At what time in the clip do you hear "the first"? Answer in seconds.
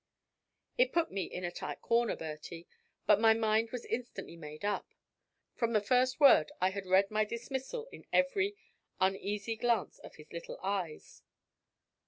5.73-6.19